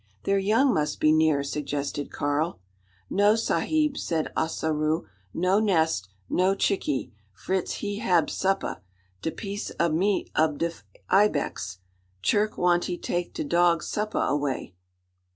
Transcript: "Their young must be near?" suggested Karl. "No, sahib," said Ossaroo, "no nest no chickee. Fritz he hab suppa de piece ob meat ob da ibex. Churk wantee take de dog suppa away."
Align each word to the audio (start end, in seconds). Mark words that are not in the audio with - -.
"Their 0.23 0.39
young 0.39 0.73
must 0.73 0.99
be 0.99 1.11
near?" 1.11 1.43
suggested 1.43 2.09
Karl. 2.11 2.59
"No, 3.07 3.35
sahib," 3.35 3.97
said 3.99 4.33
Ossaroo, 4.35 5.05
"no 5.31 5.59
nest 5.59 6.09
no 6.27 6.55
chickee. 6.55 7.13
Fritz 7.33 7.71
he 7.81 7.99
hab 7.99 8.25
suppa 8.31 8.81
de 9.21 9.29
piece 9.29 9.71
ob 9.79 9.93
meat 9.93 10.31
ob 10.35 10.57
da 10.57 10.71
ibex. 11.11 11.77
Churk 12.23 12.57
wantee 12.57 12.97
take 12.97 13.35
de 13.35 13.43
dog 13.43 13.83
suppa 13.83 14.27
away." 14.27 14.73